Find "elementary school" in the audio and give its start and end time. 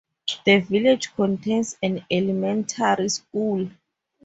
2.09-3.69